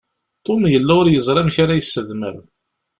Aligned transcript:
Tom 0.45 0.61
yella 0.73 0.93
ur 1.01 1.07
yeẓri 1.09 1.39
amek 1.41 1.57
ara 1.63 1.79
isedmer. 1.81 2.35